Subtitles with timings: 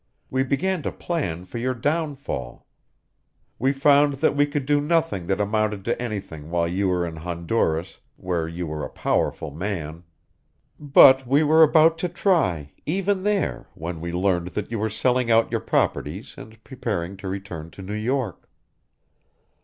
[0.31, 2.65] We began to plan for your downfall.
[3.59, 7.17] We found that we could do nothing that amounted to anything while you were in
[7.17, 10.03] Honduras, where you were a powerful man.
[10.79, 15.29] But we were about to try, even there, when we learned that you were selling
[15.29, 18.49] out your properties and preparing to return to New York.